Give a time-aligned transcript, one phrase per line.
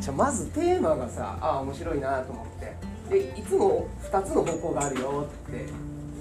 [0.00, 2.74] じゃまずテーマがさああ面白いなと思って。
[3.10, 5.66] でいつも2つの方向があるよって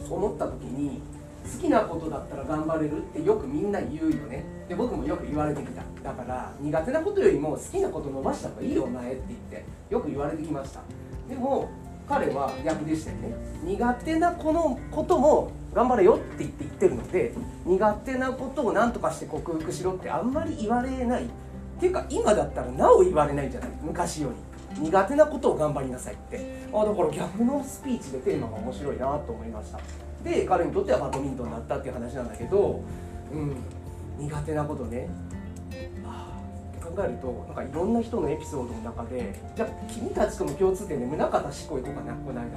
[0.09, 0.99] 思った時に
[1.43, 4.43] 好きなことだったら頑張れるってよくみんな言うよね。
[4.67, 5.83] で僕もよく言われてきた。
[6.03, 10.81] だから苦手なことよりも好きなこと伸ばした方がいいよお前って言ってよく言われてきました。
[11.29, 11.69] でも
[12.07, 13.35] 彼は逆でしたよね。
[13.63, 17.33] 苦手なこのことも頑張れよって言って言ってるので
[17.67, 21.29] 苦手なことを何とかして克服しろってあんまり言われない。
[21.79, 23.69] っていうか今だったらなお言われないんじゃない。
[23.81, 24.31] 昔よ
[24.75, 24.81] り。
[24.81, 26.67] 苦手なことを頑張りなさいって。
[26.73, 29.79] あだから逆のスピーチでテーマが面白いなと思いました。
[30.21, 32.81] で彼にとってはバドミントンだったっていう話なんだけど、
[33.31, 33.55] うん、
[34.17, 35.07] 苦手なことね。
[36.83, 42.47] 考えるとなんかいろんな人のエピソードの中でじゃあ君たちとの共通点で宗像志向行こうかなこの間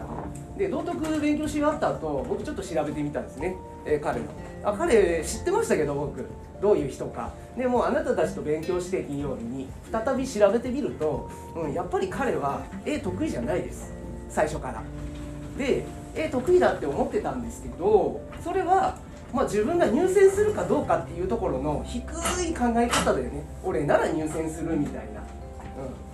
[0.56, 3.56] で道徳勉強し終わった後僕ちょっと調べてみたんですね、
[3.86, 4.26] えー、彼の。
[4.64, 6.26] あ彼知ってましたけど僕。
[6.60, 7.32] どういう人か。
[7.56, 13.92] でもうあなたたちと勉強して金曜日に再び調べてみると、うん、やっぱり彼は絵得意じゃないです。
[14.30, 14.82] 最初から。
[15.58, 18.96] で絵得意だって思ってたんですけどそれは
[19.32, 23.44] まあ、自分が入選するかどうかっていうところの低い考え方でね。
[23.64, 25.22] 俺なら入選するみたいな、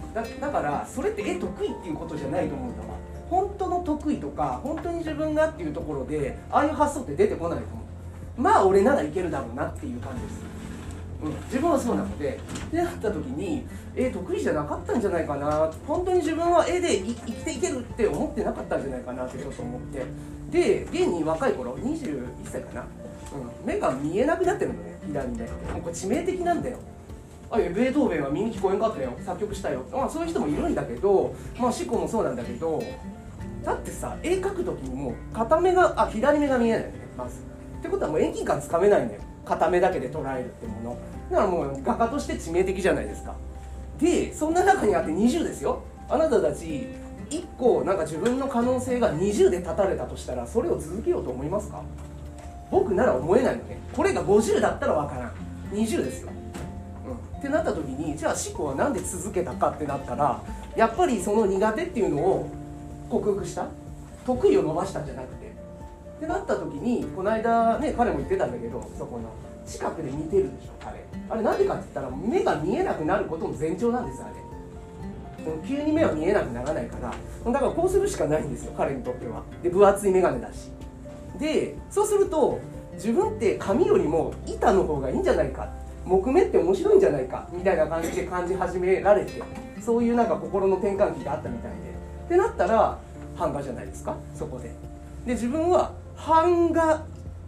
[0.07, 2.89] うん、だだからそれって絵得意っていうことじゃないと思うんだわ。
[3.31, 7.83] 本当の得意とか本当に自分がっていうところでああいう発想って出てこないと思
[8.39, 8.41] う。
[8.41, 10.49] まあ俺ならいけるだろうなっていう感じです。
[11.21, 12.39] うん、自分はそうなので。
[12.39, 15.71] ってなった時にえ得意じゃなかったんじゃないかな。
[15.87, 20.05] 本当に自分は絵で生きていけるって思ってなかったんじゃないかなってちょっと思って。
[20.51, 22.81] で現に若い頃21歳かな。
[22.83, 22.85] う
[23.65, 25.39] ん、目が見えなくなってるのね左目。
[25.39, 25.45] も
[25.79, 26.79] うこれ致命的なんだよ。
[27.51, 29.13] あベートーベンは耳聞こえんかったよ。
[29.25, 32.83] 作曲したよ、まあ、そういう人もいるんだけどまあ思考もそうなんだけど
[33.65, 37.41] だってさ絵描く時にもう片目があ左目が見えないよねまず。
[37.79, 39.21] ってことはもう遠近感つかめないんだよ。
[39.45, 40.99] 片目だけで捉えるってもの。
[41.31, 43.35] だからもう画家として致命的じゃないですか。
[43.99, 45.83] でそんな中にあって20ですよ。
[46.09, 46.87] あなたたち
[47.31, 51.83] 1個なんか自分の可能性が20で立たれたとしたらそれを続けようと思いますか？
[52.71, 53.79] 僕なら思えないのね。
[53.93, 55.33] これが50だったら分からん。
[55.71, 56.31] 20ですよ、
[57.07, 60.41] うん、ってなった時にじゃあ思考は何で続けたかってなったら
[60.77, 62.51] やっぱりその苦手っていうのを
[63.09, 63.67] 克服した？
[64.27, 65.49] 得意を伸ばしたんじゃなくて。
[65.49, 69.31] ってなった時にこの間ね彼も言ってたんだけどそこの
[69.65, 71.05] 近くで見てるでしょ彼。
[71.31, 74.35] あれなんでかって言ったら目が見えなくなることの前兆なんですあれ。
[75.67, 77.15] 急に目は見えなくならないから。
[77.53, 79.43] だからこうするしかないんですよ彼にとっては。
[79.63, 80.71] で分厚い眼鏡だし。
[81.39, 82.59] でそうすると
[82.95, 85.73] 自分って紙よりも板の方がいいんじゃないか。
[86.05, 87.49] 木目って面白いんじゃないか。
[87.53, 89.41] みたいな感じで感じ始められて。
[89.81, 91.88] そういうなんか心の転換期があったみたいで。
[92.29, 92.99] ってなったら
[93.39, 94.15] 版画じゃないですか？
[94.35, 94.69] そこで。
[95.25, 95.93] で自分は
[96.27, 97.03] 版画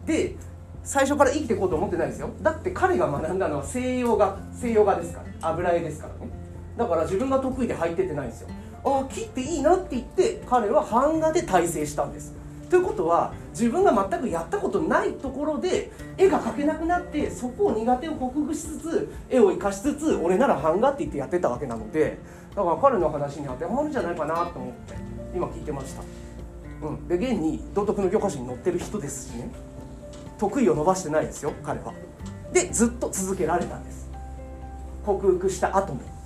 [0.07, 0.37] で
[0.83, 2.31] 最初から生きていこうと思ってないですよ。
[2.41, 5.49] だって彼が学んだのは西洋画西洋画ですから。
[5.51, 6.33] 油絵ですからね。
[6.79, 8.49] だから自分が得意で入っててないんですよ。
[8.83, 12.33] ああ切っていいなって言って彼は版画で大成したんです。
[12.71, 22.19] ということは自分が全くやったことないところで絵が描けなくなってそこを苦手を克服しつつ絵を生かしつつ俺なら版画って言ってやってたわけなので
[22.55, 24.95] だから彼の話に当てはまるんじゃないかなと思って
[25.35, 26.03] 今聞いてました。
[26.87, 29.51] うん、で現に道徳の教科書に載ってる人ですしね
[30.39, 31.93] 得意を伸ばしてないですよ彼は。
[32.53, 34.09] でずっと続けられたんです
[35.05, 36.20] 克服した後も。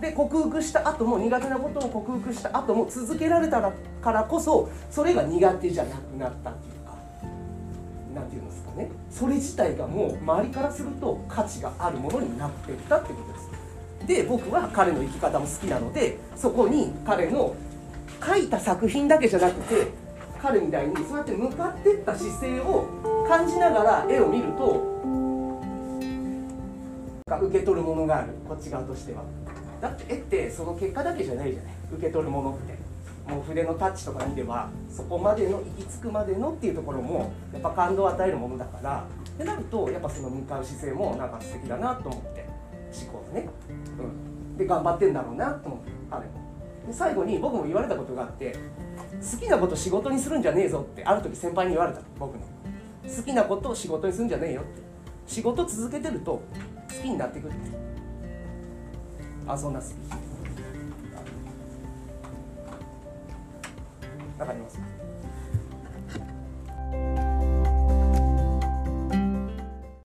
[0.00, 3.72] で克服した後も苦手なことを克服した後も続けられた
[4.02, 6.94] からこそそれが苦手じゃなくなったっていうか
[8.14, 8.90] 何て言うんですかね。
[9.10, 13.48] それ自体がもう周りからすると価値があるものになっていったってことです。
[14.06, 17.54] で僕は彼の生き方も好きなのでそこに彼の
[18.22, 19.88] 書いた作品だけじゃなくて
[20.42, 22.86] 彼みたいにそうやって向かってった姿勢を
[23.26, 24.92] 感じながら絵を見ると
[27.26, 28.28] 受け取るものがある。
[28.46, 29.22] こっち側としては。
[29.84, 32.82] だって絵ってその結果だけじゃないじゃない受け取るものって。
[33.24, 39.06] もう筆のタッチとか見ればそこまでの行き着くまでのっていうところもやっぱ感動を与えるものだから。
[39.34, 42.46] ってなるとやっぱその向かう姿勢もなんか素敵だなと思って
[43.02, 43.48] 思考でね、
[43.98, 46.32] うん、で頑張ってんだろうなと思って彼も。
[46.86, 48.54] で最後に僕も言われたことがあって
[49.32, 52.40] 好きなこと仕事にするんじゃねえぞってある時先輩に言われた僕の
[53.04, 54.82] 好きなことを仕事にするんじゃねえよって。
[55.26, 56.42] 仕事続けてると好
[57.02, 57.70] きになってくるって
[59.46, 60.16] あそんなスピーチ
[64.38, 64.78] わかります